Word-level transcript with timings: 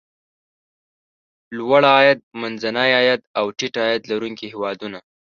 لوړ 1.57 1.83
عاید، 1.93 2.19
منځني 2.41 2.89
عاید 2.97 3.21
او 3.39 3.45
ټیټ 3.57 3.73
عاید 3.83 4.01
لرونکي 4.11 4.45
هېوادونه. 4.53 4.99